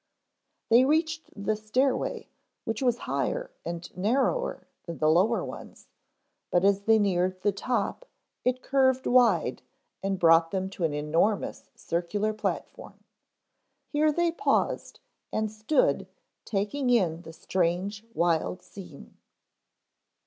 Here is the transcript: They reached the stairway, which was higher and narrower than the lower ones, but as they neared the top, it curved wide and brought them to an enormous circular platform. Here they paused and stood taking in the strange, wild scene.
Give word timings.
They 0.69 0.83
reached 0.83 1.29
the 1.35 1.55
stairway, 1.55 2.27
which 2.63 2.81
was 2.81 2.97
higher 3.05 3.51
and 3.63 3.87
narrower 3.95 4.65
than 4.87 4.97
the 4.97 5.07
lower 5.11 5.45
ones, 5.45 5.89
but 6.49 6.65
as 6.65 6.81
they 6.85 6.97
neared 6.97 7.41
the 7.41 7.51
top, 7.51 8.05
it 8.43 8.63
curved 8.63 9.05
wide 9.05 9.61
and 10.01 10.17
brought 10.17 10.49
them 10.49 10.71
to 10.71 10.85
an 10.85 10.93
enormous 10.95 11.69
circular 11.75 12.33
platform. 12.33 13.03
Here 13.89 14.11
they 14.11 14.31
paused 14.31 14.99
and 15.31 15.51
stood 15.51 16.07
taking 16.45 16.89
in 16.89 17.21
the 17.21 17.31
strange, 17.31 18.03
wild 18.15 18.63
scene. 18.63 19.17